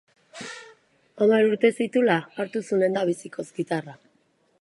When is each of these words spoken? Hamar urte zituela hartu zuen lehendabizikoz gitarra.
Hamar 1.25 1.49
urte 1.49 1.71
zituela 1.85 2.15
hartu 2.39 2.63
zuen 2.65 2.81
lehendabizikoz 2.85 3.47
gitarra. 3.61 3.95